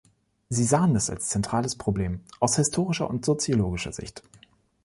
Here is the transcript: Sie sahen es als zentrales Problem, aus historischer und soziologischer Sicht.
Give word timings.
Sie 0.49 0.63
sahen 0.63 0.95
es 0.95 1.11
als 1.11 1.27
zentrales 1.29 1.75
Problem, 1.75 2.21
aus 2.39 2.55
historischer 2.55 3.07
und 3.07 3.23
soziologischer 3.23 3.91
Sicht. 3.93 4.23